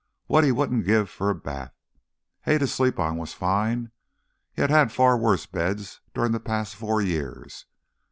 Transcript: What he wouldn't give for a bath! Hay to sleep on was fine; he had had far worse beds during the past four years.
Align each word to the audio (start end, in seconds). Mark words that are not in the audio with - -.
What 0.25 0.43
he 0.43 0.51
wouldn't 0.51 0.87
give 0.87 1.11
for 1.11 1.29
a 1.29 1.35
bath! 1.35 1.75
Hay 2.41 2.57
to 2.57 2.65
sleep 2.65 2.97
on 2.97 3.17
was 3.17 3.33
fine; 3.35 3.91
he 4.51 4.59
had 4.63 4.71
had 4.71 4.91
far 4.91 5.15
worse 5.15 5.45
beds 5.45 6.01
during 6.15 6.31
the 6.31 6.39
past 6.39 6.75
four 6.75 7.03
years. 7.03 7.67